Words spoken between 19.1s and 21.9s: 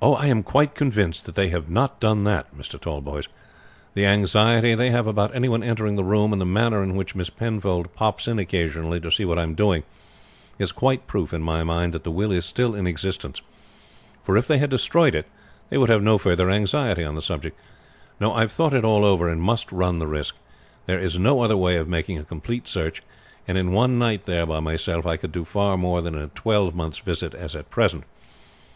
and must run the risk. There is no other way of